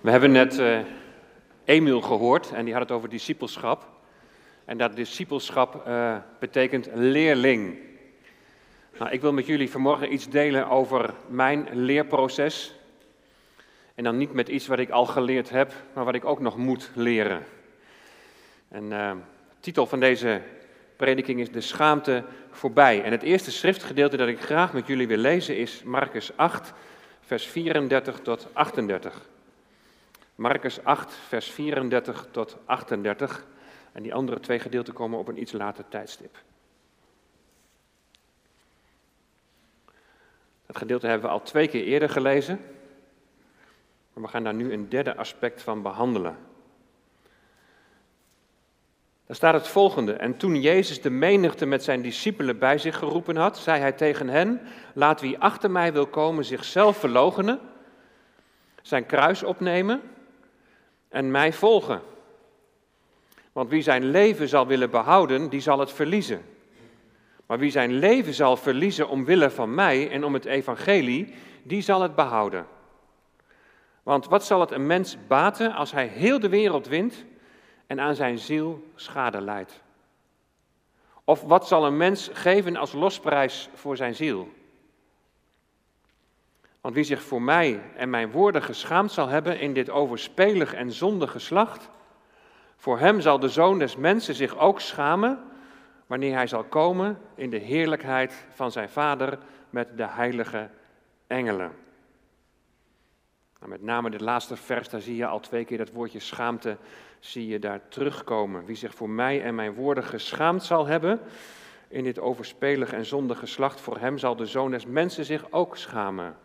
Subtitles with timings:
[0.00, 0.78] We hebben net uh,
[1.64, 3.88] Emiel gehoord en die had het over discipelschap.
[4.64, 7.78] En dat discipelschap uh, betekent leerling.
[8.98, 12.74] Nou, ik wil met jullie vanmorgen iets delen over mijn leerproces.
[13.94, 16.56] En dan niet met iets wat ik al geleerd heb, maar wat ik ook nog
[16.56, 17.44] moet leren.
[18.68, 20.40] En uh, de titel van deze
[20.96, 23.02] prediking is De schaamte voorbij.
[23.02, 26.72] En het eerste schriftgedeelte dat ik graag met jullie wil lezen is Marcus 8,
[27.20, 29.29] vers 34 tot 38.
[30.40, 33.46] Marcus 8, vers 34 tot 38.
[33.92, 36.36] En die andere twee gedeelten komen op een iets later tijdstip.
[40.66, 42.60] Dat gedeelte hebben we al twee keer eerder gelezen.
[44.12, 46.36] Maar we gaan daar nu een derde aspect van behandelen.
[49.26, 50.12] Daar staat het volgende.
[50.12, 54.28] En toen Jezus de menigte met zijn discipelen bij zich geroepen had, zei hij tegen
[54.28, 54.60] hen:
[54.94, 57.60] Laat wie achter mij wil komen zichzelf verloochenen,
[58.82, 60.02] zijn kruis opnemen
[61.10, 62.02] en mij volgen.
[63.52, 66.44] Want wie zijn leven zal willen behouden, die zal het verliezen.
[67.46, 72.02] Maar wie zijn leven zal verliezen omwille van mij en om het evangelie, die zal
[72.02, 72.66] het behouden.
[74.02, 77.24] Want wat zal het een mens baten als hij heel de wereld wint
[77.86, 79.82] en aan zijn ziel schade leidt?
[81.24, 84.48] Of wat zal een mens geven als losprijs voor zijn ziel?
[86.80, 90.92] Want wie zich voor mij en mijn woorden geschaamd zal hebben in dit overspelig en
[90.92, 91.88] zondig geslacht,
[92.76, 95.38] voor hem zal de zoon des mensen zich ook schamen
[96.06, 99.38] wanneer hij zal komen in de heerlijkheid van zijn vader
[99.70, 100.70] met de heilige
[101.26, 101.72] engelen.
[103.58, 106.76] Nou, met name de laatste vers, daar zie je al twee keer dat woordje schaamte,
[107.18, 108.64] zie je daar terugkomen.
[108.64, 111.20] Wie zich voor mij en mijn woorden geschaamd zal hebben
[111.88, 115.76] in dit overspelig en zondige geslacht, voor hem zal de zoon des mensen zich ook
[115.76, 116.36] schamen.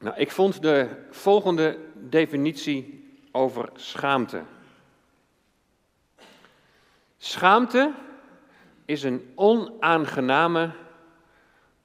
[0.00, 4.42] Nou, ik vond de volgende definitie over schaamte.
[7.18, 7.92] Schaamte
[8.84, 10.72] is een onaangename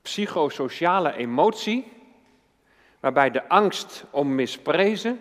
[0.02, 1.92] psychosociale emotie
[3.00, 5.20] waarbij de angst om misprezen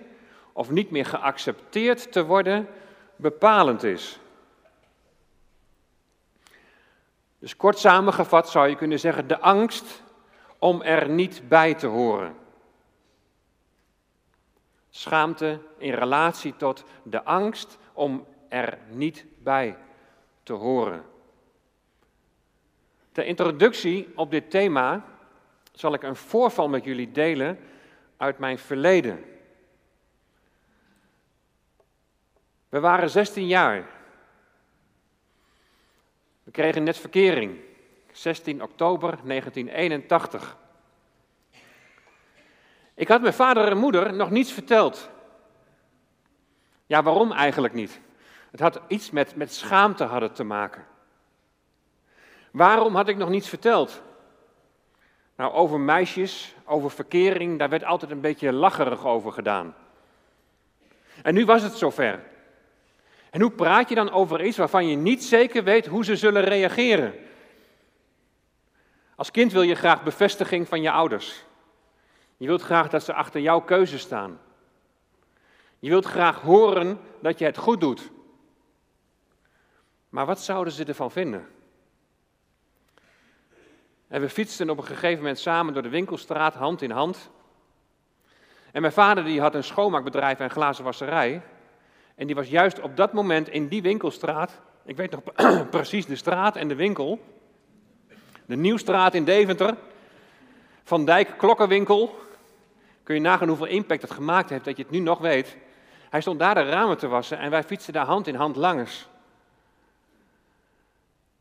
[0.52, 2.69] of niet meer geaccepteerd te worden
[3.16, 4.19] bepalend is.
[7.38, 10.02] Dus kort samengevat zou je kunnen zeggen de angst
[10.58, 12.42] om er niet bij te horen.
[14.97, 19.77] Schaamte in relatie tot de angst om er niet bij
[20.43, 21.05] te horen.
[23.12, 25.05] Ter introductie op dit thema
[25.72, 27.59] zal ik een voorval met jullie delen
[28.16, 29.25] uit mijn verleden.
[32.69, 33.87] We waren 16 jaar.
[36.43, 37.61] We kregen net verkering.
[38.12, 40.62] 16 oktober 1981.
[42.94, 45.10] Ik had mijn vader en moeder nog niets verteld.
[46.87, 48.00] Ja, waarom eigenlijk niet?
[48.50, 50.84] Het had iets met, met schaamte hadden te maken.
[52.50, 54.03] Waarom had ik nog niets verteld?
[55.37, 59.75] Nou, over meisjes, over verkering, daar werd altijd een beetje lacherig over gedaan.
[61.22, 62.21] En nu was het zover.
[63.31, 66.43] En hoe praat je dan over iets waarvan je niet zeker weet hoe ze zullen
[66.43, 67.15] reageren?
[69.16, 71.44] Als kind wil je graag bevestiging van je ouders.
[72.36, 74.40] Je wilt graag dat ze achter jouw keuze staan.
[75.78, 78.10] Je wilt graag horen dat je het goed doet.
[80.08, 81.46] Maar wat zouden ze ervan vinden?
[84.08, 87.30] En we fietsten op een gegeven moment samen door de winkelstraat, hand in hand.
[88.72, 91.42] En mijn vader die had een schoonmaakbedrijf en glazenwasserij.
[92.14, 95.22] En die was juist op dat moment in die winkelstraat, ik weet nog
[95.70, 97.20] precies de straat en de winkel,
[98.46, 99.76] de Nieuwstraat in Deventer,
[100.84, 102.18] Van Dijk Klokkenwinkel.
[103.02, 105.56] Kun je nagaan hoeveel impact het gemaakt heeft dat je het nu nog weet.
[106.10, 109.08] Hij stond daar de ramen te wassen en wij fietsten daar hand in hand langs.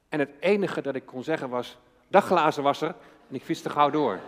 [0.10, 1.78] En het enige dat ik kon zeggen was,
[2.08, 2.96] dag glazenwasser,
[3.30, 4.20] en ik fietste gauw door.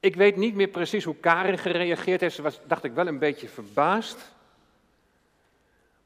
[0.00, 2.34] Ik weet niet meer precies hoe Karin gereageerd heeft.
[2.34, 4.33] Ze was, dacht ik, wel een beetje verbaasd.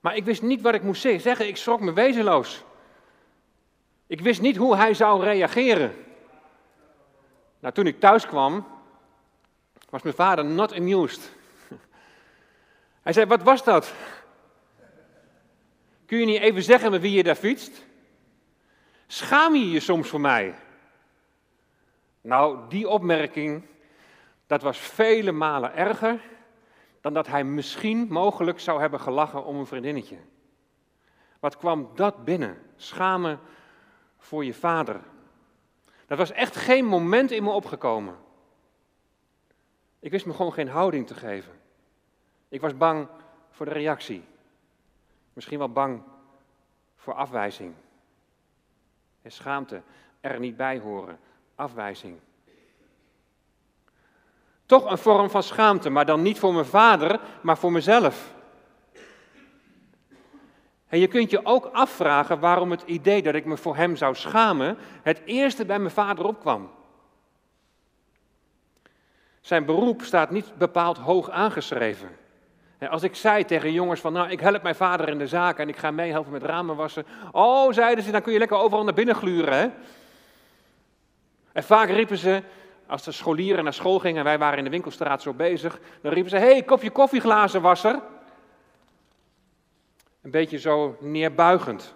[0.01, 1.49] Maar ik wist niet wat ik moest zeggen.
[1.49, 2.65] Ik schrok me wezenloos.
[4.07, 5.95] Ik wist niet hoe hij zou reageren.
[7.59, 8.67] Nou, toen ik thuis kwam,
[9.91, 11.33] was mijn vader not amused.
[13.03, 13.93] Hij zei, wat was dat?
[16.07, 17.87] Kun je niet even zeggen met wie je daar fietst?
[19.07, 20.55] Schaam je je soms voor mij?
[22.21, 23.67] Nou, die opmerking,
[24.47, 26.21] dat was vele malen erger
[27.09, 30.17] dan dat hij misschien mogelijk zou hebben gelachen om een vriendinnetje.
[31.41, 32.59] Wat kwam dat binnen?
[32.77, 33.41] Schamen
[34.19, 35.01] voor je vader.
[36.07, 38.17] Dat was echt geen moment in me opgekomen.
[39.99, 41.53] Ik wist me gewoon geen houding te geven.
[42.49, 43.09] Ik was bang
[43.51, 44.25] voor de reactie.
[45.33, 46.03] Misschien wel bang
[46.97, 47.75] voor afwijzing.
[49.23, 49.83] En schaamte,
[50.21, 51.19] er niet bij horen,
[51.55, 52.19] afwijzing.
[54.69, 58.33] Toch een vorm van schaamte, maar dan niet voor mijn vader, maar voor mezelf.
[60.89, 64.15] En je kunt je ook afvragen waarom het idee dat ik me voor hem zou
[64.15, 66.71] schamen het eerste bij mijn vader opkwam.
[69.41, 72.09] Zijn beroep staat niet bepaald hoog aangeschreven.
[72.91, 75.69] Als ik zei tegen jongens van, nou, ik help mijn vader in de zaak en
[75.69, 77.07] ik ga meehelpen met ramen wassen.
[77.33, 79.69] Oh, zeiden ze, dan kun je lekker overal naar binnen gluren, hè?
[81.53, 82.43] En vaak riepen ze,
[82.89, 86.13] als de scholieren naar school gingen en wij waren in de winkelstraat zo bezig, dan
[86.13, 88.03] riepen ze, hey, kopje koffieglazenwasser.
[90.23, 91.95] Een beetje zo neerbuigend.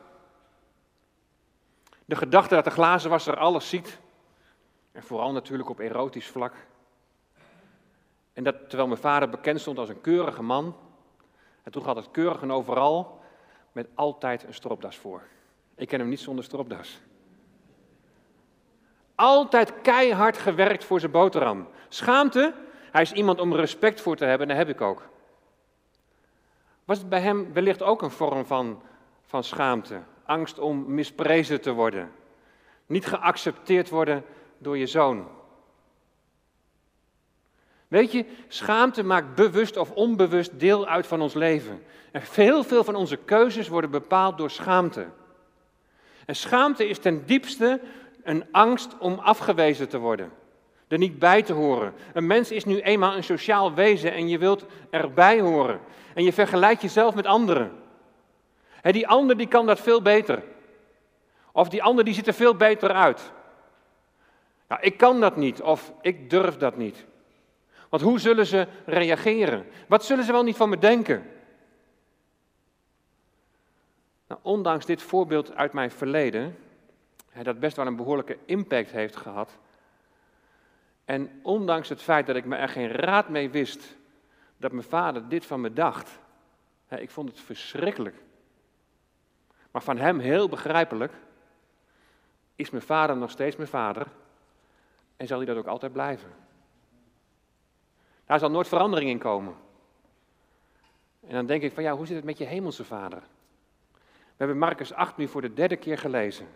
[2.05, 3.99] De gedachte dat de glazenwasser alles ziet,
[4.93, 6.55] en vooral natuurlijk op erotisch vlak.
[8.33, 10.77] En dat terwijl mijn vader bekend stond als een keurige man,
[11.62, 13.21] en toen had het keurig en overal,
[13.73, 15.23] met altijd een stropdas voor.
[15.75, 17.00] Ik ken hem niet zonder stropdas.
[19.22, 21.69] Altijd keihard gewerkt voor zijn boterham.
[21.88, 22.54] Schaamte?
[22.90, 25.08] Hij is iemand om respect voor te hebben en dat heb ik ook.
[26.84, 28.82] Was het bij hem wellicht ook een vorm van,
[29.26, 30.00] van schaamte?
[30.24, 32.12] Angst om misprezen te worden?
[32.86, 34.24] Niet geaccepteerd worden
[34.58, 35.28] door je zoon?
[37.88, 41.82] Weet je, schaamte maakt bewust of onbewust deel uit van ons leven.
[42.12, 45.06] En veel, veel van onze keuzes worden bepaald door schaamte.
[46.26, 47.80] En schaamte is ten diepste
[48.22, 50.32] een angst om afgewezen te worden.
[50.88, 51.94] Er niet bij te horen.
[52.12, 55.80] Een mens is nu eenmaal een sociaal wezen en je wilt erbij horen.
[56.14, 57.72] En je vergelijkt jezelf met anderen.
[58.82, 60.42] Die ander die kan dat veel beter.
[61.52, 63.32] Of die ander die ziet er veel beter uit.
[64.80, 67.04] Ik kan dat niet of ik durf dat niet.
[67.88, 69.66] Want hoe zullen ze reageren?
[69.88, 71.30] Wat zullen ze wel niet van me denken?
[74.28, 76.56] Nou, ondanks dit voorbeeld uit mijn verleden,
[77.43, 79.58] dat best wel een behoorlijke impact heeft gehad.
[81.05, 83.96] En ondanks het feit dat ik me er geen raad mee wist
[84.56, 86.20] dat mijn vader dit van me dacht.
[86.88, 88.17] Ik vond het verschrikkelijk.
[89.70, 91.12] Maar van hem heel begrijpelijk
[92.56, 94.06] is mijn vader nog steeds mijn vader
[95.17, 96.31] en zal hij dat ook altijd blijven.
[98.25, 99.55] Daar zal nooit verandering in komen.
[101.26, 103.23] En dan denk ik van ja, hoe zit het met je hemelse vader?
[104.23, 106.46] We hebben Marcus 8 nu voor de derde keer gelezen.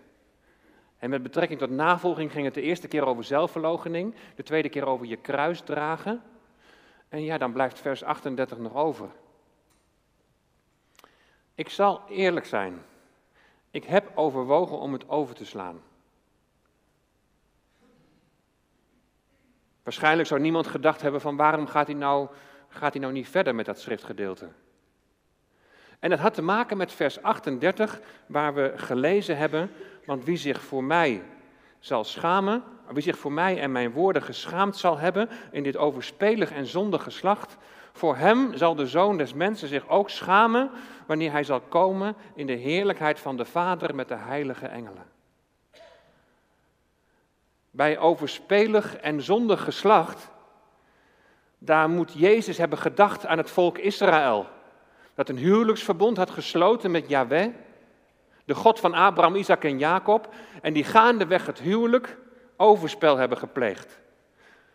[0.99, 4.87] En met betrekking tot navolging ging het de eerste keer over zelfverloochening, de tweede keer
[4.87, 6.23] over je kruis dragen.
[7.09, 9.11] En ja, dan blijft vers 38 nog over.
[11.55, 12.83] Ik zal eerlijk zijn.
[13.71, 15.83] Ik heb overwogen om het over te slaan.
[19.83, 22.29] Waarschijnlijk zou niemand gedacht hebben van waarom gaat hij nou,
[22.69, 24.49] gaat hij nou niet verder met dat schriftgedeelte.
[25.99, 29.71] En dat had te maken met vers 38, waar we gelezen hebben,
[30.05, 31.23] want wie zich voor mij
[31.79, 32.63] zal schamen,
[32.93, 37.03] wie zich voor mij en mijn woorden geschaamd zal hebben in dit overspelig en zondig
[37.03, 37.57] geslacht,
[37.93, 40.71] voor hem zal de Zoon des Mensen zich ook schamen
[41.07, 45.05] wanneer hij zal komen in de heerlijkheid van de Vader met de heilige engelen.
[47.71, 50.31] Bij overspelig en zondig geslacht,
[51.59, 54.47] daar moet Jezus hebben gedacht aan het volk Israël,
[55.17, 57.49] dat een huwelijksverbond had gesloten met Yahweh
[58.47, 62.17] de God van Abraham, Isaac en Jacob, en die gaandeweg het huwelijk
[62.57, 63.99] overspel hebben gepleegd.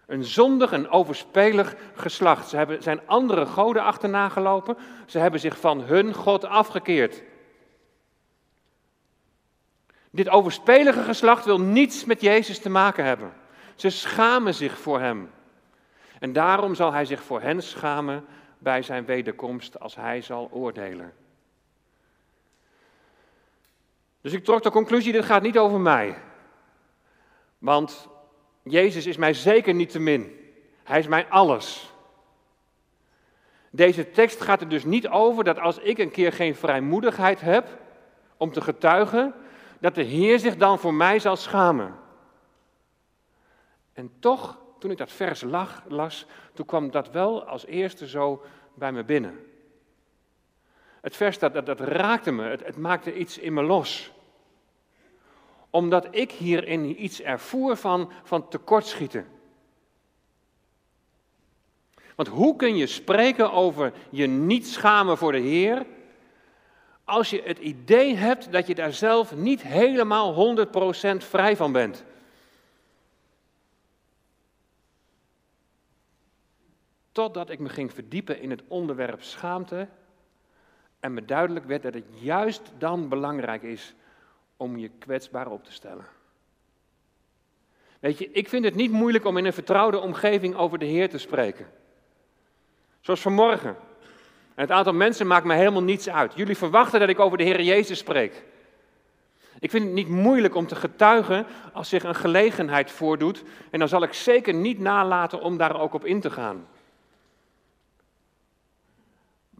[0.05, 2.49] Een zondig en overspelig geslacht.
[2.49, 4.77] Ze hebben, zijn andere goden achterna gelopen.
[5.05, 7.23] Ze hebben zich van hun God afgekeerd.
[10.09, 13.33] Dit overspelige geslacht wil niets met Jezus te maken hebben.
[13.75, 15.31] Ze schamen zich voor hem.
[16.19, 18.25] En daarom zal hij zich voor hen schamen
[18.61, 21.13] bij zijn wederkomst als hij zal oordelen.
[24.21, 26.17] Dus ik trok de conclusie, dit gaat niet over mij.
[27.57, 28.07] Want
[28.63, 30.53] Jezus is mij zeker niet te min.
[30.83, 31.93] Hij is mijn alles.
[33.69, 37.79] Deze tekst gaat er dus niet over dat als ik een keer geen vrijmoedigheid heb
[38.37, 39.33] om te getuigen,
[39.79, 41.95] dat de Heer zich dan voor mij zal schamen.
[43.93, 45.43] En toch, toen ik dat vers
[45.87, 49.45] las, toen kwam dat wel als eerste zo bij me binnen.
[51.01, 54.11] Het vers dat, dat, dat raakte me, het, het maakte iets in me los.
[55.69, 59.27] Omdat ik hierin iets ervoer van, van tekortschieten.
[62.15, 65.85] Want hoe kun je spreken over je niet schamen voor de Heer,
[67.03, 72.05] als je het idee hebt dat je daar zelf niet helemaal 100% vrij van bent?
[77.11, 79.87] Totdat ik me ging verdiepen in het onderwerp schaamte
[80.99, 83.93] en me duidelijk werd dat het juist dan belangrijk is
[84.57, 86.05] om je kwetsbaar op te stellen.
[87.99, 91.09] Weet je, ik vind het niet moeilijk om in een vertrouwde omgeving over de Heer
[91.09, 91.67] te spreken.
[92.99, 93.75] Zoals vanmorgen.
[94.55, 96.33] En het aantal mensen maakt me helemaal niets uit.
[96.35, 98.43] Jullie verwachten dat ik over de Heer Jezus spreek.
[99.59, 103.43] Ik vind het niet moeilijk om te getuigen als zich een gelegenheid voordoet.
[103.69, 106.67] En dan zal ik zeker niet nalaten om daar ook op in te gaan.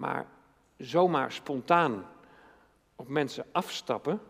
[0.02, 0.26] Maar
[0.78, 2.06] zomaar spontaan
[2.96, 4.22] op mensen afstappen.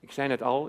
[0.00, 0.64] Ik zei net al,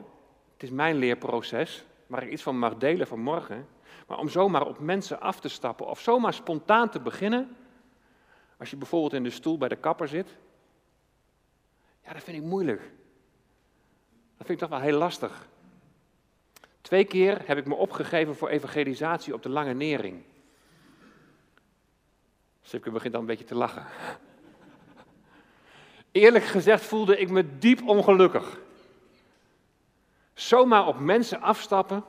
[0.53, 3.68] het is mijn leerproces waar ik iets van mag delen vanmorgen.
[4.08, 7.56] Maar om zomaar op mensen af te stappen of zomaar spontaan te beginnen.
[8.58, 10.38] Als je bijvoorbeeld in de stoel bij de kapper zit.
[12.03, 12.82] Ja, dat vind ik moeilijk.
[14.38, 15.48] Dat vind ik toch wel heel lastig.
[16.82, 20.24] Twee keer heb ik me opgegeven voor evangelisatie op de Lange Nering.
[22.63, 23.86] Sipke begint dan een beetje te lachen.
[26.12, 28.60] Eerlijk gezegd voelde ik me diep ongelukkig.
[30.34, 32.03] Zomaar op mensen afstappen,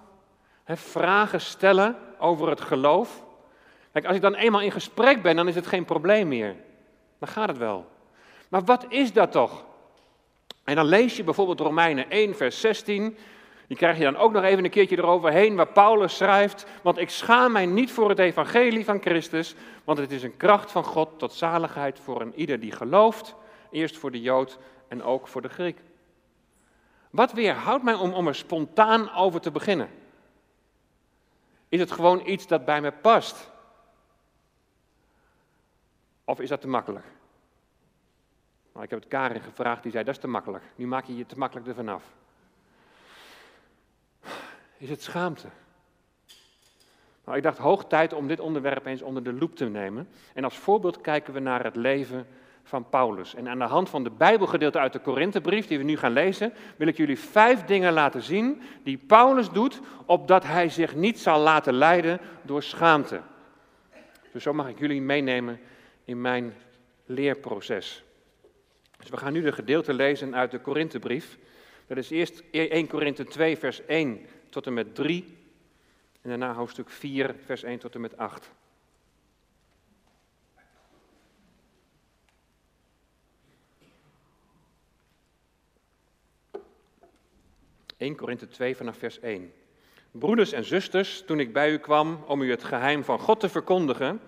[0.65, 3.25] hè, vragen stellen over het geloof.
[3.93, 6.57] Kijk, als ik dan eenmaal in gesprek ben, dan is het geen probleem meer.
[7.19, 7.91] Dan gaat het wel.
[8.49, 9.65] Maar wat is dat toch?
[10.65, 13.17] En dan lees je bijvoorbeeld Romeinen 1, vers 16.
[13.67, 17.11] Die krijg je dan ook nog even een keertje eroverheen, waar Paulus schrijft: Want ik
[17.11, 19.55] schaam mij niet voor het evangelie van Christus,
[19.85, 23.35] want het is een kracht van God tot zaligheid voor een ieder die gelooft,
[23.71, 25.81] eerst voor de Jood en ook voor de Griek.
[27.11, 29.89] Wat weerhoudt mij om, om er spontaan over te beginnen?
[31.69, 33.51] Is het gewoon iets dat bij me past?
[36.25, 37.05] Of is dat te makkelijk?
[38.73, 40.65] Nou, ik heb het Karin gevraagd, die zei dat is te makkelijk.
[40.77, 42.05] Nu maak je je te makkelijk ervan af.
[44.79, 45.49] Is het schaamte?
[47.25, 50.09] Nou, ik dacht hoog tijd om dit onderwerp eens onder de loep te nemen.
[50.35, 52.27] En als voorbeeld kijken we naar het leven
[52.63, 53.35] van Paulus.
[53.35, 56.53] En aan de hand van de Bijbelgedeelte uit de Korinthebrief, die we nu gaan lezen,
[56.77, 61.41] wil ik jullie vijf dingen laten zien die Paulus doet, opdat hij zich niet zal
[61.41, 63.21] laten leiden door schaamte.
[64.33, 65.61] Dus zo mag ik jullie meenemen
[66.05, 66.55] in mijn
[67.07, 68.05] leerproces.
[68.99, 71.39] Dus we gaan nu de gedeelte lezen uit de Korinthebrief.
[71.87, 75.25] Dat is eerst 1 Korinthe 2, vers 1 tot en met 3.
[76.23, 78.51] En daarna hoofdstuk 4, vers 1 tot en met 8.
[87.97, 89.53] 1 Korinthe 2 vanaf vers 1.
[90.11, 93.49] Broeders en zusters, toen ik bij u kwam om u het geheim van God te
[93.49, 94.21] verkondigen,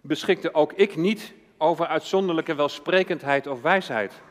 [0.00, 4.22] beschikte ook ik niet over uitzonderlijke welsprekendheid of wijsheid.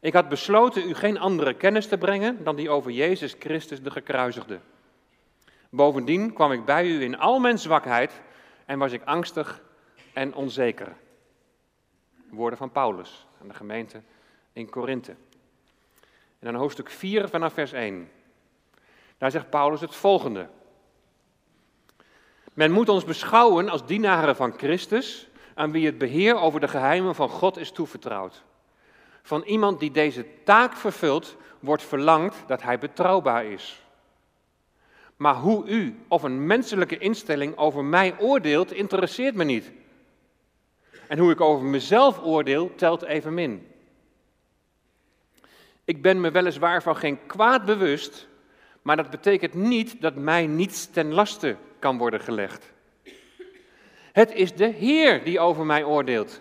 [0.00, 3.90] Ik had besloten u geen andere kennis te brengen dan die over Jezus Christus de
[3.90, 4.60] gekruisigde.
[5.70, 8.20] Bovendien kwam ik bij u in al mijn zwakheid
[8.66, 9.62] en was ik angstig
[10.12, 10.96] en onzeker.
[12.30, 14.02] Woorden van Paulus aan de gemeente
[14.52, 15.14] in Korinthe.
[16.38, 18.10] En dan hoofdstuk 4 vanaf vers 1.
[19.18, 20.48] Daar zegt Paulus het volgende.
[22.54, 27.14] Men moet ons beschouwen als dienaren van Christus, aan wie het beheer over de geheimen
[27.14, 28.44] van God is toevertrouwd.
[29.28, 33.82] Van iemand die deze taak vervult, wordt verlangd dat hij betrouwbaar is.
[35.16, 39.72] Maar hoe u of een menselijke instelling over mij oordeelt, interesseert me niet.
[41.08, 43.66] En hoe ik over mezelf oordeel, telt evenmin.
[45.84, 48.28] Ik ben me weliswaar van geen kwaad bewust,
[48.82, 52.72] maar dat betekent niet dat mij niets ten laste kan worden gelegd.
[54.12, 56.40] Het is de Heer die over mij oordeelt.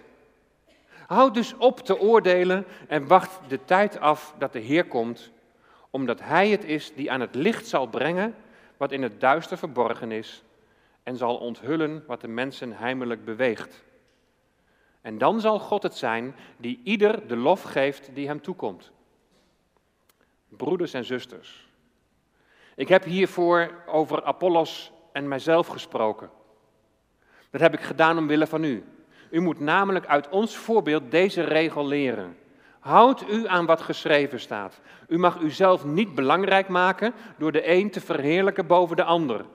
[1.08, 5.32] Houd dus op te oordelen en wacht de tijd af dat de Heer komt,
[5.90, 8.36] omdat Hij het is die aan het licht zal brengen
[8.78, 10.44] wat in het duister verborgen is
[11.04, 13.84] en zal onthullen wat de mensen heimelijk beweegt.
[15.02, 18.92] En dan zal God het zijn die ieder de lof geeft die hem toekomt
[20.48, 21.68] broeders en zusters.
[22.76, 26.30] Ik heb hiervoor over Apollos en mijzelf gesproken.
[27.50, 28.84] Dat heb ik gedaan omwille van u.
[29.30, 32.38] U moet namelijk uit ons voorbeeld deze regel leren.
[32.80, 34.80] Houd u aan wat geschreven staat.
[35.08, 39.46] U mag uzelf niet belangrijk maken door de een te verheerlijken boven de ander.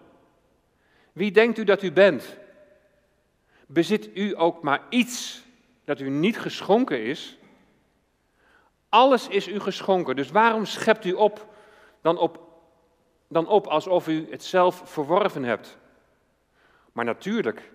[1.12, 2.38] Wie denkt u dat u bent?
[3.66, 5.44] Bezit u ook maar iets
[5.84, 7.38] dat u niet geschonken is?
[8.88, 11.54] Alles is u geschonken, dus waarom schept u op
[12.00, 12.40] dan, op
[13.28, 15.78] dan op alsof u het zelf verworven hebt?
[16.92, 17.71] Maar natuurlijk,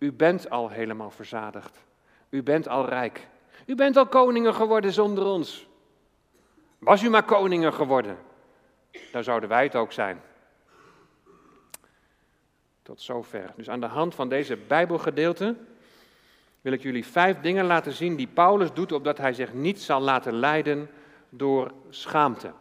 [0.00, 1.78] u bent al helemaal verzadigd.
[2.30, 3.28] U bent al rijk.
[3.66, 5.66] U bent al koningen geworden zonder ons.
[6.78, 8.18] Was u maar koningen geworden,
[9.12, 10.22] dan zouden wij het ook zijn.
[12.82, 13.52] Tot zover.
[13.56, 15.56] Dus aan de hand van deze Bijbelgedeelte
[16.60, 20.00] wil ik jullie vijf dingen laten zien die Paulus doet, opdat hij zich niet zal
[20.00, 20.90] laten leiden
[21.28, 22.52] door schaamte.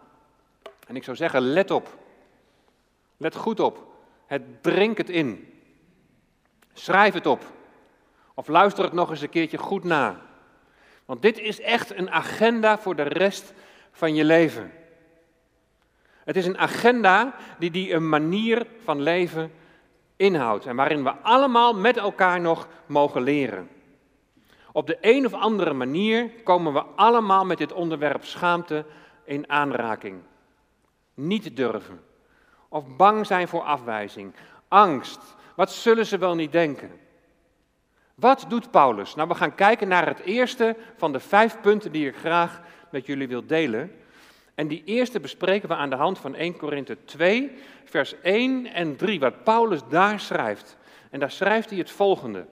[0.88, 1.98] En ik zou zeggen, let op.
[3.18, 3.88] Let goed op.
[4.26, 5.59] Het drink het in.
[6.80, 7.44] Schrijf het op.
[8.34, 10.22] Of luister het nog eens een keertje goed na.
[11.06, 13.54] Want dit is echt een agenda voor de rest
[13.92, 14.72] van je leven.
[16.24, 19.52] Het is een agenda die, die een manier van leven
[20.16, 23.70] inhoudt en waarin we allemaal met elkaar nog mogen leren.
[24.72, 28.86] Op de een of andere manier komen we allemaal met dit onderwerp schaamte
[29.24, 30.22] in aanraking.
[31.14, 32.04] Niet durven.
[32.70, 34.34] Of bang zijn voor afwijzing.
[34.68, 35.38] Angst.
[35.60, 36.92] Wat zullen ze wel niet denken?
[38.16, 39.16] Wat doet Paulus?
[39.16, 42.62] Nou, we gaan kijken naar het eerste van de vijf punten die ik graag
[42.92, 43.92] met jullie wil delen.
[44.56, 47.52] En die eerste bespreken we aan de hand van 1 Korinthe 2,
[47.84, 50.78] vers 1 en 3, wat Paulus daar schrijft.
[51.10, 52.46] En daar schrijft hij het volgende.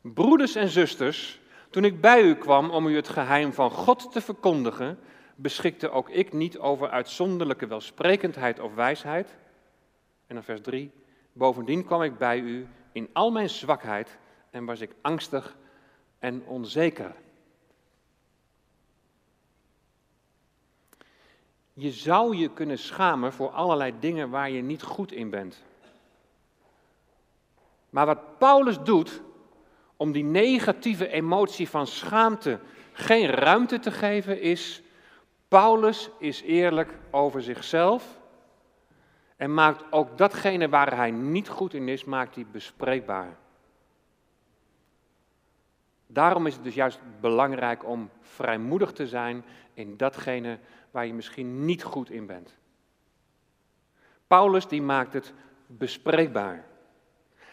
[0.00, 1.40] Broeders en zusters,
[1.70, 4.98] toen ik bij u kwam om u het geheim van God te verkondigen,
[5.34, 9.34] beschikte ook ik niet over uitzonderlijke welsprekendheid of wijsheid.
[10.26, 10.90] En dan vers 3.
[11.32, 14.18] Bovendien kwam ik bij u in al mijn zwakheid
[14.50, 15.56] en was ik angstig
[16.18, 17.14] en onzeker.
[21.72, 25.62] Je zou je kunnen schamen voor allerlei dingen waar je niet goed in bent.
[27.90, 29.22] Maar wat Paulus doet
[29.96, 32.60] om die negatieve emotie van schaamte
[32.92, 34.82] geen ruimte te geven, is
[35.48, 38.18] Paulus is eerlijk over zichzelf
[39.36, 43.36] en maakt ook datgene waar hij niet goed in is, maakt hij bespreekbaar.
[46.06, 50.58] Daarom is het dus juist belangrijk om vrijmoedig te zijn in datgene
[50.90, 52.56] waar je misschien niet goed in bent.
[54.26, 55.32] Paulus die maakt het
[55.66, 56.64] bespreekbaar.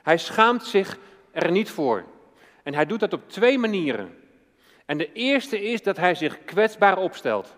[0.04, 0.98] Hij schaamt zich
[1.32, 2.06] er niet voor.
[2.63, 4.17] En hij doet dat op twee manieren.
[4.86, 7.56] En de eerste is dat hij zich kwetsbaar opstelt.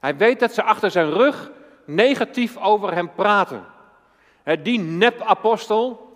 [0.00, 1.50] Hij weet dat ze achter zijn rug
[1.84, 3.64] negatief over hem praten.
[4.62, 6.06] Die nep-apostel,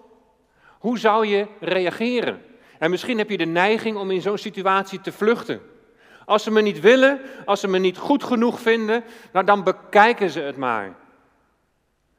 [0.78, 2.42] hoe zou je reageren?
[2.78, 5.60] En misschien heb je de neiging om in zo'n situatie te vluchten.
[6.24, 10.30] Als ze me niet willen, als ze me niet goed genoeg vinden, nou dan bekijken
[10.30, 10.94] ze het maar.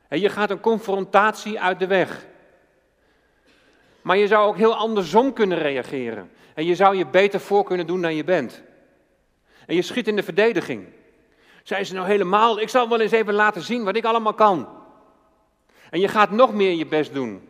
[0.07, 2.25] En je gaat een confrontatie uit de weg.
[4.01, 6.31] Maar je zou ook heel andersom kunnen reageren.
[6.53, 8.63] En je zou je beter voor kunnen doen dan je bent.
[9.65, 10.87] En je schiet in de verdediging.
[11.63, 14.69] Zijn ze nou helemaal, ik zal wel eens even laten zien wat ik allemaal kan.
[15.89, 17.47] En je gaat nog meer je best doen.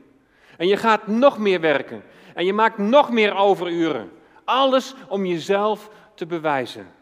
[0.57, 2.03] En je gaat nog meer werken.
[2.33, 4.11] En je maakt nog meer overuren.
[4.43, 6.93] Alles om jezelf te bewijzen.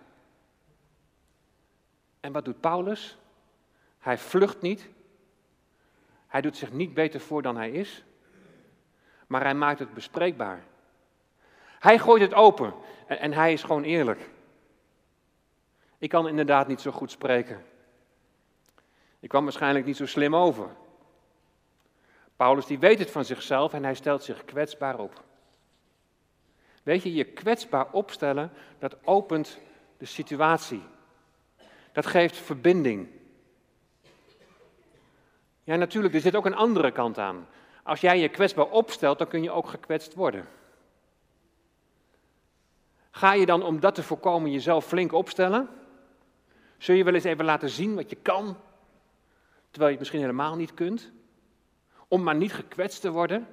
[2.20, 3.18] En wat doet Paulus?
[4.00, 4.90] Hij vlucht niet.
[6.28, 8.04] Hij doet zich niet beter voor dan hij is.
[9.28, 10.64] Maar hij maakt het bespreekbaar.
[11.80, 12.74] Hij gooit het open
[13.08, 14.30] en, en hij is gewoon eerlijk.
[16.02, 17.66] Ik kan inderdaad niet zo goed spreken.
[19.20, 20.70] Ik kwam waarschijnlijk niet zo slim over.
[22.36, 25.24] Paulus die weet het van zichzelf en hij stelt zich kwetsbaar op.
[26.84, 29.60] Weet je, je kwetsbaar opstellen, dat opent
[29.98, 30.84] de situatie.
[31.92, 33.08] Dat geeft verbinding.
[35.64, 37.48] Ja, natuurlijk, er zit ook een andere kant aan.
[37.84, 40.48] Als jij je kwetsbaar opstelt, dan kun je ook gekwetst worden.
[43.12, 45.70] Ga je dan om dat te voorkomen jezelf flink opstellen?
[46.82, 48.58] Zul je wel eens even laten zien wat je kan,
[49.70, 51.12] terwijl je het misschien helemaal niet kunt?
[52.08, 53.48] Om maar niet gekwetst te worden?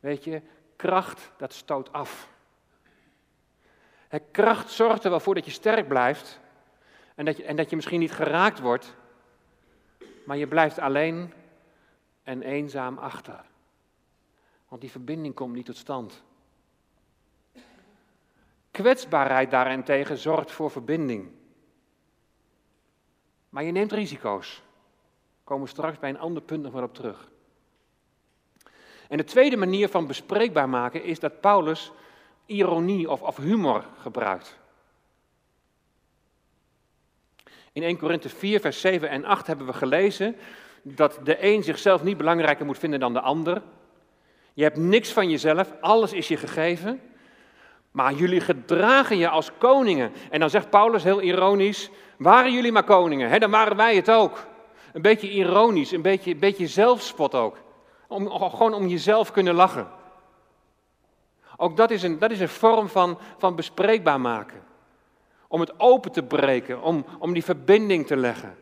[0.00, 0.42] Weet je,
[0.76, 2.28] kracht, dat stoot af.
[4.30, 6.40] Kracht zorgt er wel voor dat je sterk blijft
[7.14, 8.94] en dat je, en dat je misschien niet geraakt wordt,
[10.24, 11.32] maar je blijft alleen
[12.22, 13.44] en eenzaam achter.
[14.68, 16.22] Want die verbinding komt niet tot stand.
[18.70, 21.36] Kwetsbaarheid daarentegen zorgt voor verbinding.
[23.48, 24.54] Maar je neemt risico's.
[24.54, 27.30] Daar komen we straks bij een ander punt nog wel op terug.
[29.08, 31.92] En de tweede manier van bespreekbaar maken is dat Paulus
[32.46, 34.58] ironie of, of humor gebruikt.
[37.72, 40.36] In 1 Korinthe 4, vers 7 en 8 hebben we gelezen
[40.82, 43.62] dat de een zichzelf niet belangrijker moet vinden dan de ander.
[44.54, 47.00] Je hebt niks van jezelf, alles is je gegeven.
[47.90, 50.12] Maar jullie gedragen je als koningen.
[50.30, 54.10] En dan zegt Paulus heel ironisch: waren jullie maar koningen, hè, dan waren wij het
[54.10, 54.46] ook.
[54.92, 57.56] Een beetje ironisch, een beetje, beetje zelfspot ook.
[58.08, 59.88] Om, gewoon om jezelf kunnen lachen.
[61.56, 64.62] Ook dat is een, dat is een vorm van, van bespreekbaar maken.
[65.48, 68.56] Om het open te breken, om, om die verbinding te leggen.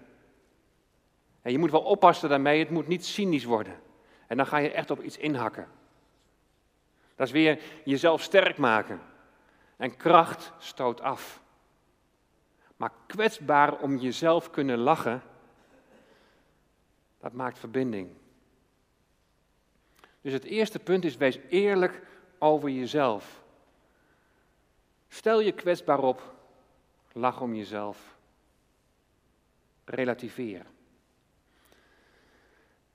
[1.42, 3.80] En je moet wel oppassen daarmee, het moet niet cynisch worden.
[4.26, 5.68] En dan ga je echt op iets inhakken.
[7.16, 9.00] Dat is weer jezelf sterk maken.
[9.76, 11.40] En kracht stoot af.
[12.76, 15.22] Maar kwetsbaar om jezelf kunnen lachen,
[17.20, 18.08] dat maakt verbinding.
[20.20, 22.02] Dus het eerste punt is, wees eerlijk
[22.38, 23.42] over jezelf.
[25.08, 26.34] Stel je kwetsbaar op,
[27.12, 28.16] lach om jezelf.
[29.84, 30.66] Relativeer.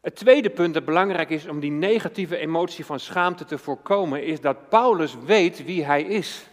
[0.01, 4.41] Het tweede punt dat belangrijk is om die negatieve emotie van schaamte te voorkomen, is
[4.41, 6.49] dat Paulus weet wie hij is.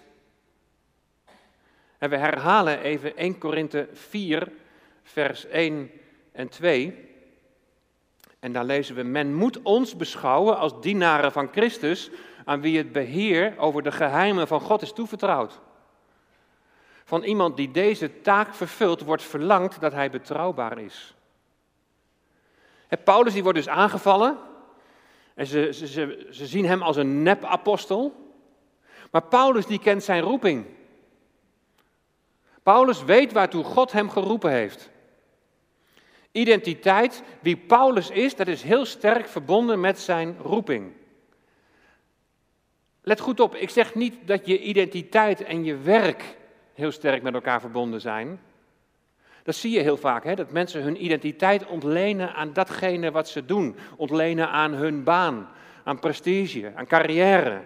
[1.98, 4.52] En we herhalen even 1 Korinthe 4,
[5.02, 5.90] vers 1
[6.32, 7.06] en 2.
[8.38, 12.10] En daar lezen we: Men moet ons beschouwen als dienaren van Christus,
[12.44, 15.60] aan wie het beheer over de geheimen van God is toevertrouwd.
[17.04, 21.14] Van iemand die deze taak vervult, wordt verlangd dat hij betrouwbaar is.
[23.04, 24.38] Paulus die wordt dus aangevallen.
[25.34, 28.32] En ze, ze, ze, ze zien hem als een nep-apostel.
[29.10, 30.66] Maar Paulus die kent zijn roeping.
[32.68, 34.90] Paulus weet waartoe God hem geroepen heeft.
[36.32, 40.92] Identiteit, wie Paulus is, dat is heel sterk verbonden met zijn roeping.
[43.02, 46.36] Let goed op, ik zeg niet dat je identiteit en je werk
[46.74, 48.40] heel sterk met elkaar verbonden zijn.
[49.42, 50.34] Dat zie je heel vaak, hè?
[50.34, 53.76] dat mensen hun identiteit ontlenen aan datgene wat ze doen.
[53.96, 55.48] Ontlenen aan hun baan,
[55.84, 57.60] aan prestige, aan carrière.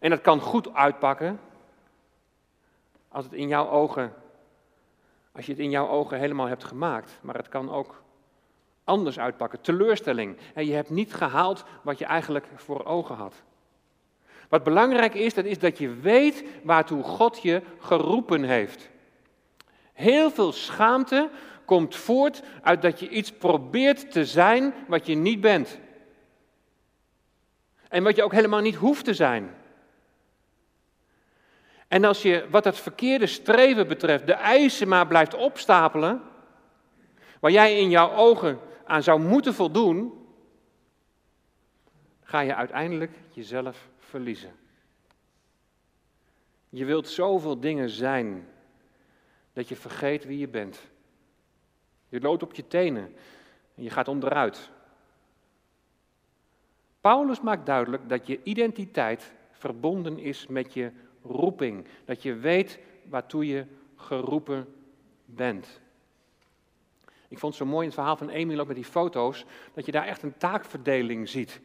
[0.00, 1.40] En dat kan goed uitpakken
[3.16, 4.12] als, het in jouw ogen,
[5.32, 7.18] als je het in jouw ogen helemaal hebt gemaakt.
[7.20, 8.02] Maar het kan ook
[8.84, 9.60] anders uitpakken.
[9.60, 10.36] Teleurstelling.
[10.54, 13.34] En je hebt niet gehaald wat je eigenlijk voor ogen had.
[14.48, 18.90] Wat belangrijk is, dat is dat je weet waartoe God je geroepen heeft.
[19.92, 21.30] Heel veel schaamte
[21.64, 25.78] komt voort uit dat je iets probeert te zijn wat je niet bent.
[27.88, 29.54] En wat je ook helemaal niet hoeft te zijn.
[31.88, 36.22] En als je wat het verkeerde streven betreft de eisen maar blijft opstapelen,
[37.40, 40.26] waar jij in jouw ogen aan zou moeten voldoen,
[42.22, 44.54] ga je uiteindelijk jezelf verliezen.
[46.68, 48.48] Je wilt zoveel dingen zijn
[49.52, 50.80] dat je vergeet wie je bent.
[52.08, 53.14] Je loopt op je tenen
[53.74, 54.70] en je gaat onderuit.
[57.00, 60.92] Paulus maakt duidelijk dat je identiteit verbonden is met je
[61.28, 61.86] roeping.
[62.04, 63.64] Dat je weet waartoe je
[63.96, 64.74] geroepen
[65.24, 65.80] bent.
[67.28, 69.86] Ik vond het zo mooi in het verhaal van Emil ook met die foto's, dat
[69.86, 71.60] je daar echt een taakverdeling ziet.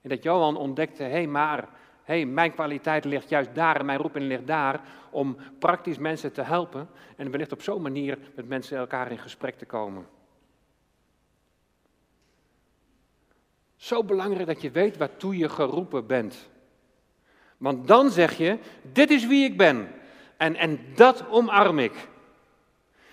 [0.00, 1.68] En dat Johan ontdekte, hé hey, maar
[2.02, 6.42] hey, mijn kwaliteit ligt juist daar en mijn roeping ligt daar om praktisch mensen te
[6.42, 10.06] helpen en wellicht op zo'n manier met mensen elkaar in gesprek te komen.
[13.76, 16.48] Zo belangrijk dat je weet waartoe je geroepen bent.
[17.58, 18.58] Want dan zeg je,
[18.92, 19.88] dit is wie ik ben
[20.36, 22.08] en, en dat omarm ik.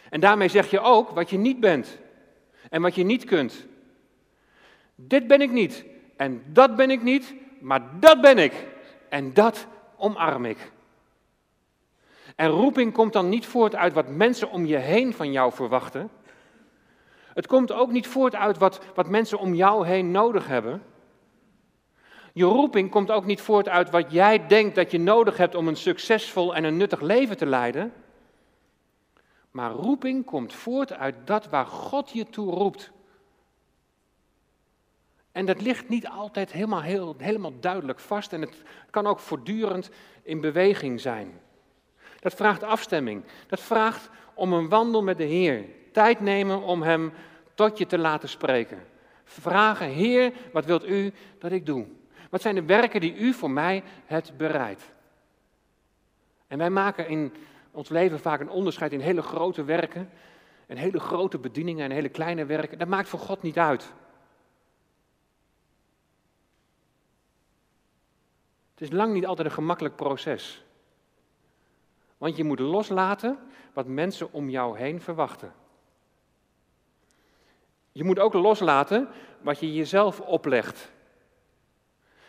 [0.10, 1.98] En daarmee zeg je ook wat je niet bent
[2.70, 3.66] en wat je niet kunt.
[4.96, 8.68] Dit ben ik niet en dat ben ik niet, maar dat ben ik.
[9.10, 10.72] En dat omarm ik.
[12.36, 16.10] En roeping komt dan niet voort uit wat mensen om je heen van jou verwachten.
[17.34, 20.84] Het komt ook niet voort uit wat, wat mensen om jou heen nodig hebben.
[22.36, 25.68] Je roeping komt ook niet voort uit wat jij denkt dat je nodig hebt om
[25.68, 27.94] een succesvol en een nuttig leven te leiden.
[29.52, 32.92] Maar roeping komt voort uit dat waar God je toe roept.
[35.32, 39.90] En dat ligt niet altijd helemaal, heel, helemaal duidelijk vast en het kan ook voortdurend
[40.24, 41.40] in beweging zijn.
[42.20, 43.24] Dat vraagt afstemming.
[43.48, 45.66] Dat vraagt om een wandel met de Heer.
[45.92, 47.14] Tijd nemen om Hem
[47.54, 48.86] tot je te laten spreken.
[49.24, 51.88] Vragen, Heer, wat wilt u dat ik doe?
[52.36, 54.94] Wat zijn de werken die u voor mij hebt bereid?
[56.48, 57.34] En wij maken in
[57.72, 60.10] ons leven vaak een onderscheid in hele grote werken
[60.68, 62.78] en hele grote bedieningen en hele kleine werken.
[62.78, 63.94] Dat maakt voor God niet uit.
[68.74, 70.64] Het is lang niet altijd een gemakkelijk proces.
[72.18, 73.38] Want je moet loslaten
[73.74, 75.54] wat mensen om jou heen verwachten.
[77.92, 79.08] Je moet ook loslaten
[79.42, 80.94] wat je jezelf oplegt.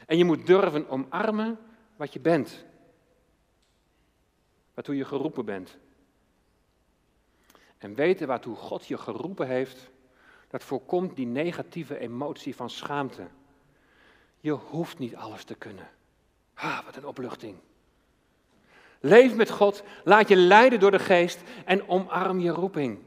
[0.06, 1.58] En je moet durven omarmen
[1.96, 2.64] wat je bent.
[4.74, 5.76] Waartoe je geroepen bent.
[7.78, 9.90] En weten waartoe God je geroepen heeft,
[10.48, 13.26] dat voorkomt die negatieve emotie van schaamte.
[14.40, 15.88] Je hoeft niet alles te kunnen.
[16.54, 17.56] Ah, wat een opluchting.
[19.00, 22.98] Leef met God, laat je leiden door de geest en omarm je roeping.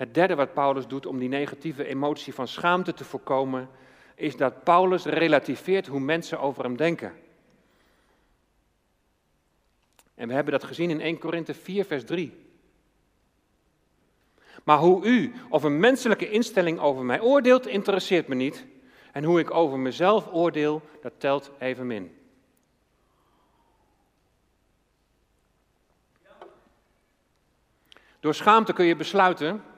[0.00, 3.68] Het derde wat Paulus doet om die negatieve emotie van schaamte te voorkomen,
[4.14, 7.14] is dat Paulus relativeert hoe mensen over hem denken.
[10.14, 12.32] En we hebben dat gezien in 1 Korinthe 4, vers 3.
[14.64, 18.66] Maar hoe u of een menselijke instelling over mij oordeelt, interesseert me niet.
[19.12, 22.16] En hoe ik over mezelf oordeel, dat telt evenmin.
[28.20, 29.68] Door schaamte kun je besluiten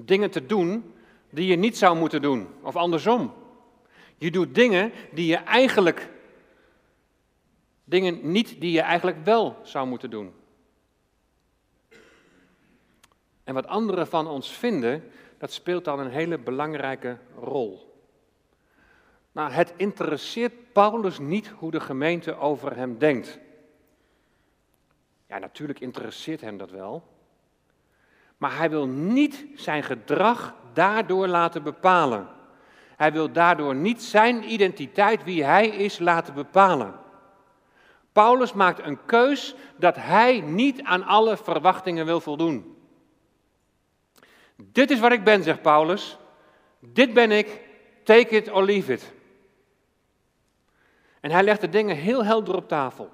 [0.00, 0.94] dingen te doen
[1.30, 3.32] die je niet zou moeten doen, of andersom.
[4.16, 6.10] Je doet dingen die je eigenlijk,
[7.84, 10.32] dingen niet die je eigenlijk wel zou moeten doen.
[13.44, 17.94] En wat anderen van ons vinden, dat speelt dan een hele belangrijke rol.
[19.32, 23.38] Nou, het interesseert Paulus niet hoe de gemeente over hem denkt.
[25.26, 27.15] Ja, natuurlijk interesseert hem dat wel.
[28.36, 32.28] Maar hij wil niet zijn gedrag daardoor laten bepalen.
[32.96, 36.94] Hij wil daardoor niet zijn identiteit, wie hij is, laten bepalen.
[38.12, 42.76] Paulus maakt een keus dat hij niet aan alle verwachtingen wil voldoen.
[44.56, 46.18] Dit is wat ik ben, zegt Paulus.
[46.78, 47.64] Dit ben ik.
[48.04, 49.12] Take it or leave it.
[51.20, 53.10] En hij legt de dingen heel helder op tafel.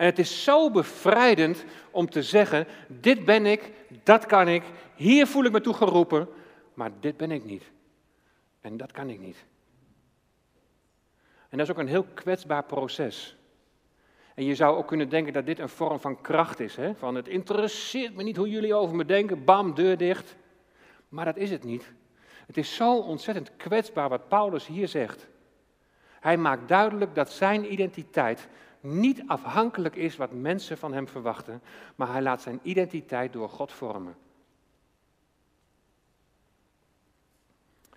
[0.00, 4.62] En het is zo bevrijdend om te zeggen: dit ben ik, dat kan ik,
[4.94, 6.28] hier voel ik me toe geroepen,
[6.74, 7.70] maar dit ben ik niet.
[8.60, 9.44] En dat kan ik niet.
[11.48, 13.36] En dat is ook een heel kwetsbaar proces.
[14.34, 16.76] En je zou ook kunnen denken dat dit een vorm van kracht is.
[16.76, 16.94] Hè?
[16.94, 20.36] Van het interesseert me niet hoe jullie over me denken, bam, deur dicht.
[21.08, 21.92] Maar dat is het niet.
[22.46, 25.28] Het is zo ontzettend kwetsbaar wat Paulus hier zegt.
[26.20, 28.48] Hij maakt duidelijk dat zijn identiteit
[28.80, 31.62] niet afhankelijk is wat mensen van hem verwachten,
[31.94, 34.16] maar hij laat zijn identiteit door God vormen.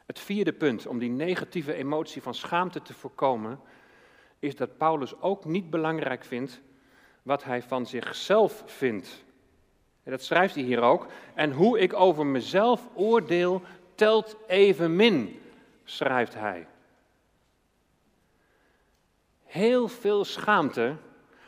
[0.05, 3.59] Het vierde punt om die negatieve emotie van schaamte te voorkomen,
[4.39, 6.61] is dat Paulus ook niet belangrijk vindt
[7.21, 9.23] wat hij van zichzelf vindt.
[10.03, 11.07] Dat schrijft hij hier ook.
[11.33, 13.61] En hoe ik over mezelf oordeel,
[13.95, 15.39] telt evenmin,
[15.83, 16.67] schrijft hij.
[19.53, 20.95] Heel veel schaamte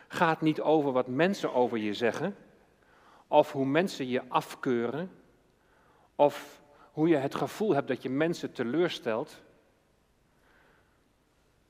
[0.08, 2.36] gaat niet over wat mensen over je zeggen,
[3.28, 5.12] of hoe mensen je afkeuren,
[6.16, 9.42] of hoe je het gevoel hebt dat je mensen teleurstelt.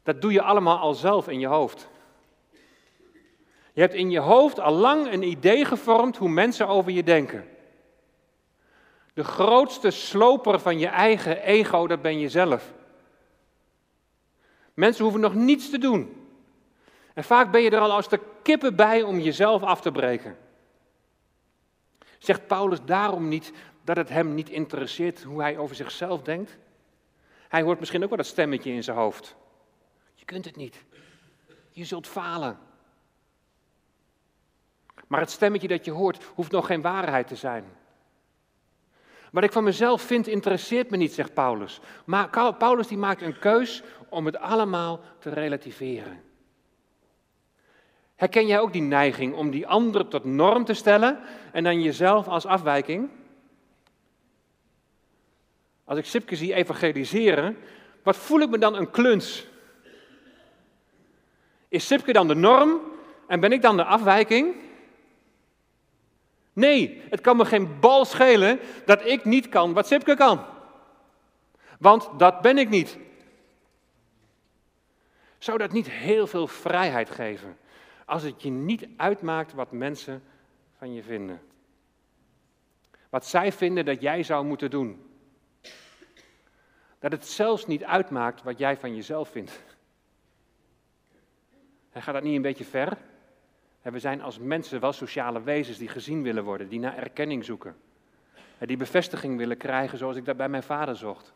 [0.04, 1.90] Dat doe je allemaal al zelf in je hoofd.
[3.74, 7.48] Je hebt in je hoofd al lang een idee gevormd hoe mensen over je denken.
[9.14, 12.74] De grootste sloper van je eigen ego, dat ben je zelf.
[14.74, 16.24] Mensen hoeven nog niets te doen.
[17.16, 20.38] En vaak ben je er al als de kippen bij om jezelf af te breken.
[22.18, 23.52] Zegt Paulus daarom niet
[23.84, 26.58] dat het hem niet interesseert hoe hij over zichzelf denkt?
[27.48, 29.36] Hij hoort misschien ook wel dat stemmetje in zijn hoofd.
[30.14, 30.84] Je kunt het niet.
[31.72, 32.58] Je zult falen.
[35.08, 37.66] Maar het stemmetje dat je hoort hoeft nog geen waarheid te zijn.
[39.32, 41.80] Wat ik van mezelf vind interesseert me niet, zegt Paulus.
[42.06, 46.24] Maar Paulus die maakt een keus om het allemaal te relativeren.
[48.16, 51.20] Herken jij ook die neiging om die anderen tot norm te stellen
[51.52, 53.10] en dan jezelf als afwijking?
[55.84, 57.58] Als ik Sipke zie evangeliseren,
[58.04, 59.48] wat voel ik me dan een kluns?
[61.68, 62.82] Is Sipke dan de norm
[63.28, 64.56] en ben ik dan de afwijking?
[66.54, 70.46] Nee, het kan me geen bal schelen dat ik niet kan wat Sipke kan.
[71.80, 72.98] Want dat ben ik niet.
[75.38, 77.58] Zou dat niet heel veel vrijheid geven?
[78.06, 80.24] Als het je niet uitmaakt wat mensen
[80.78, 81.42] van je vinden.
[83.10, 85.10] Wat zij vinden dat jij zou moeten doen.
[87.00, 89.64] Dat het zelfs niet uitmaakt wat jij van jezelf vindt.
[91.92, 92.98] Gaat dat niet een beetje ver?
[93.82, 97.76] we zijn als mensen wel sociale wezens die gezien willen worden, die naar erkenning zoeken.
[98.58, 101.34] En die bevestiging willen krijgen zoals ik dat bij mijn vader zocht.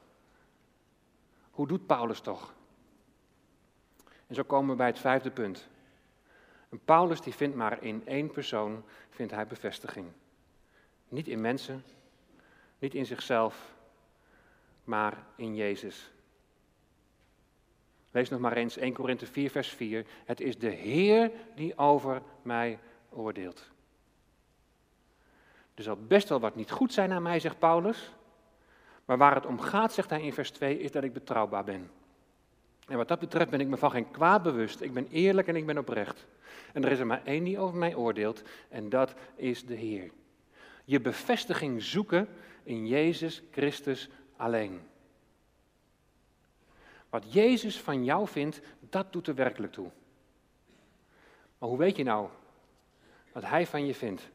[1.52, 2.54] Hoe doet Paulus toch?
[4.28, 5.70] En zo komen we bij het vijfde punt.
[6.70, 10.08] Een Paulus die vindt maar in één persoon vindt hij bevestiging.
[11.08, 11.84] Niet in mensen,
[12.80, 13.76] niet in zichzelf,
[14.84, 16.12] maar in Jezus.
[18.12, 20.06] Lees nog maar eens 1 Korinthe 4, vers 4.
[20.26, 22.80] Het is de Heer die over mij
[23.10, 23.70] oordeelt.
[25.74, 28.14] Er zal best wel wat niet goed zijn aan mij, zegt Paulus.
[29.06, 31.92] Maar waar het om gaat, zegt hij in vers 2, is dat ik betrouwbaar ben.
[32.90, 34.82] En wat dat betreft ben ik me van geen kwaad bewust.
[34.82, 36.28] Ik ben eerlijk en ik ben oprecht.
[36.74, 40.12] En er is er maar één die over mij oordeelt en dat is de Heer.
[40.86, 42.28] Je bevestiging zoeken
[42.64, 44.82] in Jezus Christus alleen.
[47.10, 49.90] Wat Jezus van jou vindt, dat doet er werkelijk toe.
[51.58, 52.30] Maar hoe weet je nou
[53.32, 54.30] wat Hij van je vindt?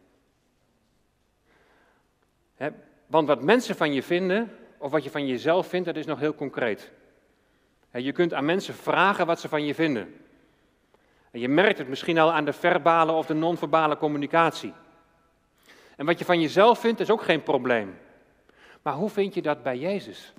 [3.06, 6.18] want wat mensen van je vinden, of wat je van jezelf vindt, dat is nog
[6.18, 6.92] heel concreet.
[8.02, 10.14] Je kunt aan mensen vragen wat ze van je vinden.
[11.30, 14.72] En je merkt het misschien al aan de verbale of de non-verbale communicatie.
[15.96, 17.98] En wat je van jezelf vindt, is ook geen probleem.
[18.82, 20.32] Maar hoe vind je dat bij Jezus?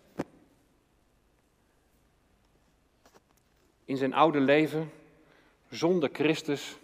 [3.85, 4.91] In zijn oude leven,
[5.69, 6.77] zonder Christus,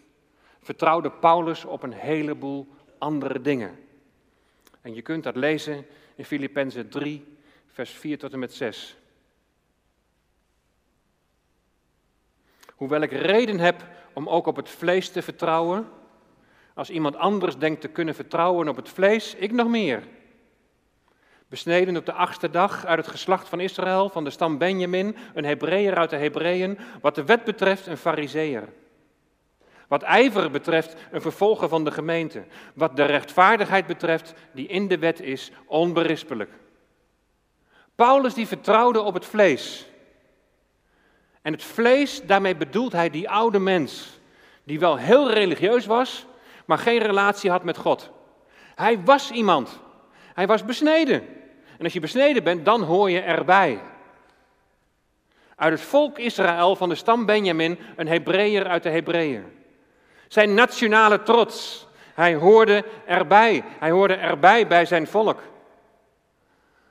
[0.62, 3.80] vertrouwde Paulus op een heleboel andere dingen.
[4.82, 8.98] En je kunt dat lezen in Filippenzen 3, vers 4 tot en met 6.
[12.82, 15.88] Hoewel ik reden heb om ook op het vlees te vertrouwen,
[16.74, 20.04] als iemand anders denkt te kunnen vertrouwen op het vlees, ik nog meer.
[21.48, 25.46] Besneden op de achtste dag uit het geslacht van Israël, van de stam Benjamin, een
[25.46, 28.70] Hebreeër uit de Hebreeën, wat de wet betreft een Fariseer.
[29.88, 32.44] Wat ijver betreft een vervolger van de gemeente.
[32.74, 36.52] Wat de rechtvaardigheid betreft die in de wet is, onberispelijk.
[37.96, 39.90] Paulus die vertrouwde op het vlees.
[41.41, 44.19] En het vlees, daarmee bedoelt hij die oude mens,
[44.63, 46.25] die wel heel religieus was,
[46.65, 48.10] maar geen relatie had met God.
[48.75, 49.80] Hij was iemand.
[50.34, 51.27] Hij was besneden.
[51.77, 53.80] En als je besneden bent, dan hoor je erbij.
[55.56, 59.43] Uit het volk Israël van de stam Benjamin, een Hebreeër uit de Hebreeën.
[60.27, 61.88] Zijn nationale trots.
[62.13, 63.63] Hij hoorde erbij.
[63.80, 65.39] Hij hoorde erbij bij zijn volk.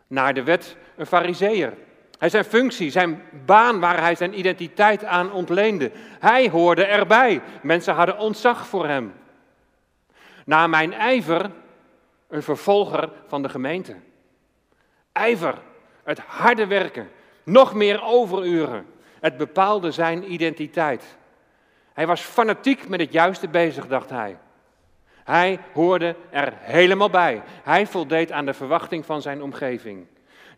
[0.07, 1.75] Naar de wet een fariseer.
[2.21, 5.91] Hij zijn functie, zijn baan waar hij zijn identiteit aan ontleende.
[6.19, 7.43] Hij hoorde erbij.
[7.63, 9.13] Mensen hadden ontzag voor hem.
[10.45, 11.51] Na mijn ijver
[12.29, 13.97] een vervolger van de gemeente.
[15.13, 15.55] Ijver,
[16.05, 17.11] het harde werken,
[17.43, 18.87] nog meer overuren.
[19.21, 21.05] Het bepaalde zijn identiteit.
[21.93, 24.39] Hij was fanatiek met het juiste bezig, dacht hij.
[25.25, 27.43] Hij hoorde er helemaal bij.
[27.63, 30.07] Hij voldeed aan de verwachting van zijn omgeving.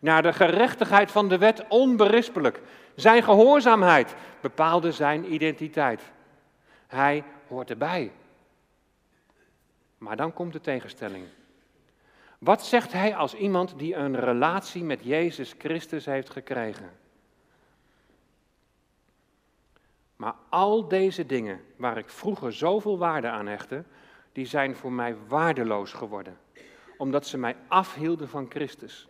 [0.03, 2.61] Naar de gerechtigheid van de wet onberispelijk.
[2.95, 6.01] Zijn gehoorzaamheid bepaalde zijn identiteit.
[6.87, 8.11] Hij hoort erbij.
[9.97, 11.25] Maar dan komt de tegenstelling.
[12.39, 16.89] Wat zegt hij als iemand die een relatie met Jezus Christus heeft gekregen?
[20.15, 23.83] Maar al deze dingen waar ik vroeger zoveel waarde aan hechtte,
[24.31, 26.37] die zijn voor mij waardeloos geworden.
[26.97, 29.07] Omdat ze mij afhielden van Christus.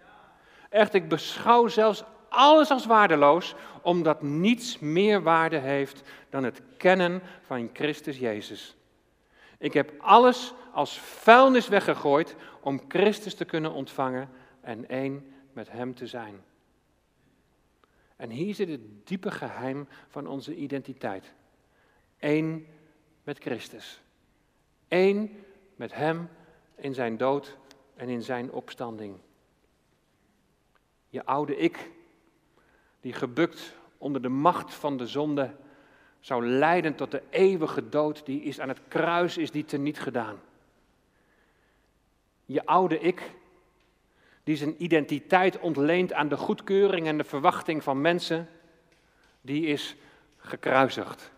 [0.74, 7.22] Echt, ik beschouw zelfs alles als waardeloos, omdat niets meer waarde heeft dan het kennen
[7.42, 8.76] van Christus Jezus.
[9.58, 14.30] Ik heb alles als vuilnis weggegooid om Christus te kunnen ontvangen
[14.62, 16.44] en één met Hem te zijn.
[18.16, 21.34] En hier zit het diepe geheim van onze identiteit.
[22.20, 22.68] Eén
[23.24, 24.02] met Christus.
[24.88, 25.44] Eén
[25.76, 26.30] met Hem
[26.76, 27.58] in Zijn dood
[27.96, 29.20] en in Zijn opstanding.
[31.14, 31.90] Je oude ik,
[33.02, 35.56] die gebukt onder de macht van de zonde
[36.20, 40.40] zou leiden tot de eeuwige dood, die is aan het kruis, is die teniet gedaan.
[42.46, 43.32] Je oude ik,
[44.44, 48.50] die zijn identiteit ontleent aan de goedkeuring en de verwachting van mensen,
[49.42, 49.96] die is
[50.38, 51.32] gekruisigd.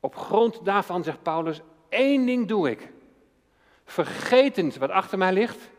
[0.00, 2.92] Op grond daarvan zegt Paulus, één ding doe ik.
[3.84, 5.72] Vergetend wat achter mij ligt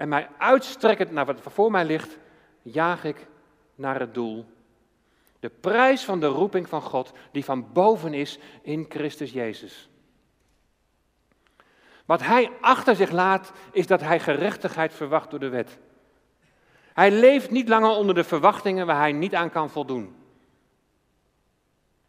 [0.00, 2.18] en mij uitstrekkend naar wat voor mij ligt,
[2.62, 3.26] jaag ik
[3.74, 4.46] naar het doel.
[5.40, 9.88] De prijs van de roeping van God die van boven is in Christus Jezus.
[12.04, 15.78] Wat hij achter zich laat, is dat hij gerechtigheid verwacht door de wet.
[16.92, 20.16] Hij leeft niet langer onder de verwachtingen waar hij niet aan kan voldoen.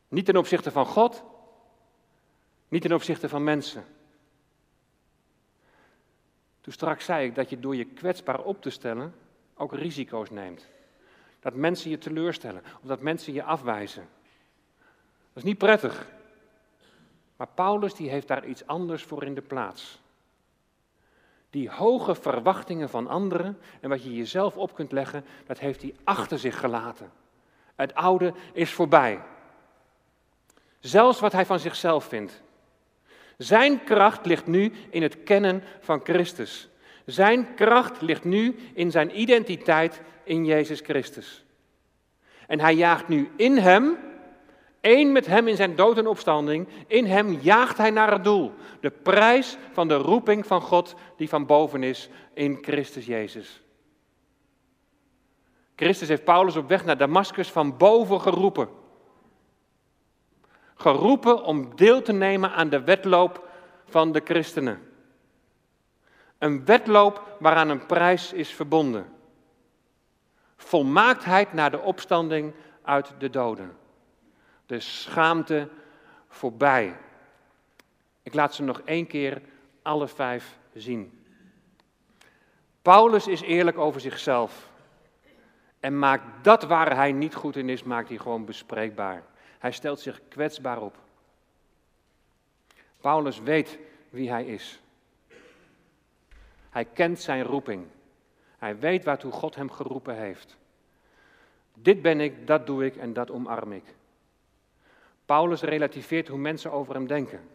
[0.08, 1.24] Niet ten opzichte van God,
[2.68, 3.86] niet ten opzichte van mensen.
[6.62, 9.14] Toen straks zei ik dat je door je kwetsbaar op te stellen
[9.56, 10.68] ook risico's neemt.
[11.40, 14.08] Dat mensen je teleurstellen of dat mensen je afwijzen.
[15.34, 16.08] Dat is niet prettig.
[17.36, 20.00] Maar Paulus die heeft daar iets anders voor in de plaats.
[21.50, 25.96] Die hoge verwachtingen van anderen en wat je jezelf op kunt leggen, dat heeft hij
[26.04, 27.12] achter zich gelaten.
[27.76, 29.22] Het oude is voorbij.
[30.80, 32.42] Zelfs wat hij van zichzelf vindt.
[33.42, 36.70] Zijn kracht ligt nu in het kennen van Christus.
[37.06, 41.46] Zijn kracht ligt nu in zijn identiteit in Jezus Christus.
[42.48, 43.98] En hij jaagt nu in hem,
[44.82, 48.54] één met hem in zijn dood en opstanding, in hem jaagt hij naar het doel.
[48.80, 53.62] De prijs van de roeping van God die van boven is in Christus Jezus.
[55.76, 58.81] Christus heeft Paulus op weg naar Damascus van boven geroepen.
[60.82, 63.48] Geroepen om deel te nemen aan de wedloop
[63.86, 64.80] van de christenen.
[66.38, 69.14] Een wedloop waaraan een prijs is verbonden.
[70.58, 73.78] Volmaaktheid naar de opstanding uit de doden.
[74.66, 75.70] De schaamte
[76.28, 76.98] voorbij.
[78.24, 79.42] Ik laat ze nog één keer
[79.82, 81.26] alle vijf zien.
[82.82, 84.70] Paulus is eerlijk over zichzelf.
[85.80, 89.24] En maakt dat waar hij niet goed in is, maakt hij gewoon bespreekbaar.
[89.62, 90.98] Hij stelt zich kwetsbaar op.
[93.02, 93.78] Paulus weet
[94.10, 94.82] wie hij is.
[96.70, 97.88] Hij kent zijn roeping.
[98.58, 100.58] Hij weet waartoe God hem geroepen heeft.
[101.74, 103.84] Dit ben ik, dat doe ik en dat omarm ik.
[105.26, 107.50] Paulus relativeert hoe mensen over hem denken.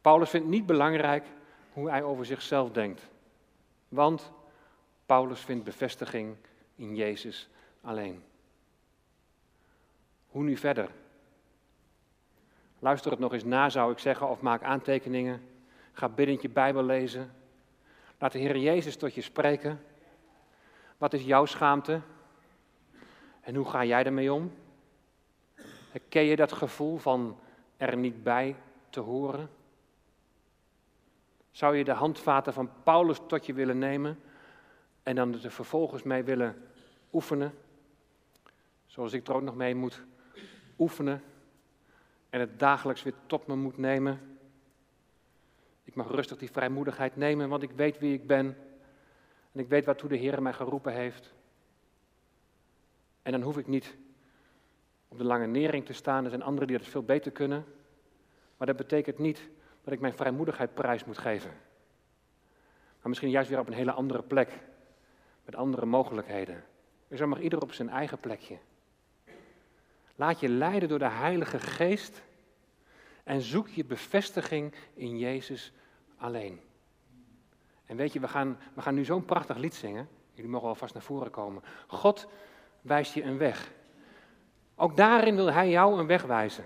[0.00, 1.26] Paulus vindt niet belangrijk
[1.72, 3.08] hoe hij over zichzelf denkt.
[3.88, 4.32] Want
[5.06, 6.36] Paulus vindt bevestiging
[6.74, 7.48] in Jezus
[7.80, 8.22] alleen.
[10.28, 10.90] Hoe nu verder?
[12.78, 15.42] Luister het nog eens na, zou ik zeggen, of maak aantekeningen.
[15.92, 17.32] Ga binnen je Bijbel lezen.
[18.18, 19.80] Laat de Heer Jezus tot je spreken.
[20.98, 22.00] Wat is jouw schaamte?
[23.40, 24.52] En hoe ga jij ermee om?
[26.08, 27.38] Ken je dat gevoel van
[27.76, 28.56] er niet bij
[28.90, 29.50] te horen?
[31.50, 34.20] Zou je de handvaten van Paulus tot je willen nemen
[35.02, 36.68] en dan er vervolgens mee willen
[37.12, 37.54] oefenen?
[38.86, 40.02] Zoals ik er ook nog mee moet
[40.78, 41.22] oefenen
[42.30, 44.38] en het dagelijks weer tot me moet nemen.
[45.84, 48.56] Ik mag rustig die vrijmoedigheid nemen, want ik weet wie ik ben.
[49.52, 51.34] En ik weet waartoe de Heer mij geroepen heeft.
[53.22, 53.96] En dan hoef ik niet
[55.08, 56.24] op de lange nering te staan.
[56.24, 57.64] Er zijn anderen die dat veel beter kunnen.
[58.56, 59.48] Maar dat betekent niet
[59.82, 61.50] dat ik mijn vrijmoedigheid prijs moet geven.
[63.00, 64.58] Maar misschien juist weer op een hele andere plek.
[65.44, 66.64] Met andere mogelijkheden.
[67.08, 68.58] Dus dan mag ieder op zijn eigen plekje.
[70.18, 72.22] Laat je leiden door de Heilige Geest
[73.24, 75.72] en zoek je bevestiging in Jezus
[76.16, 76.60] alleen.
[77.86, 80.08] En weet je, we gaan, we gaan nu zo'n prachtig lied zingen.
[80.32, 81.62] Jullie mogen alvast naar voren komen.
[81.86, 82.26] God
[82.80, 83.70] wijst je een weg.
[84.76, 86.64] Ook daarin wil Hij jou een weg wijzen.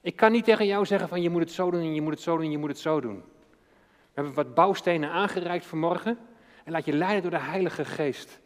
[0.00, 2.12] Ik kan niet tegen jou zeggen van je moet het zo doen en je moet
[2.12, 3.16] het zo doen en je moet het zo doen.
[3.16, 6.18] We hebben wat bouwstenen aangereikt vanmorgen.
[6.64, 8.40] En laat je leiden door de Heilige Geest.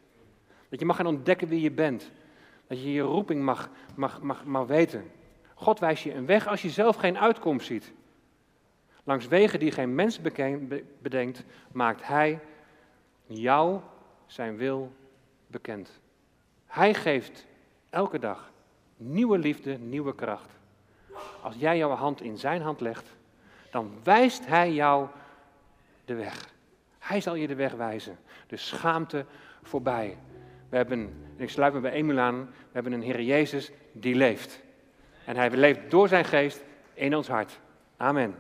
[0.68, 2.11] Dat je mag gaan ontdekken wie je bent.
[2.69, 5.11] Dat je je roeping mag, mag, mag, mag weten.
[5.55, 7.93] God wijst je een weg als je zelf geen uitkomst ziet.
[9.05, 10.21] Langs wegen die geen mens
[11.03, 12.41] bedenkt, maakt Hij
[13.27, 13.81] jou
[14.27, 14.93] zijn wil
[15.47, 16.01] bekend.
[16.66, 17.47] Hij geeft
[17.91, 18.53] elke dag
[18.97, 20.51] nieuwe liefde, nieuwe kracht.
[21.43, 23.16] Als jij jouw hand in zijn hand legt,
[23.71, 25.07] dan wijst Hij jou
[26.05, 26.55] de weg.
[26.99, 28.19] Hij zal je de weg wijzen.
[28.47, 29.25] De schaamte
[29.62, 30.16] voorbij.
[30.69, 34.62] We hebben, ik sluit me bij Emil aan, we hebben een Heer Jezus die leeft.
[35.25, 36.64] En hij leeft door zijn geest
[36.95, 37.61] in ons hart.
[37.97, 38.35] Amen.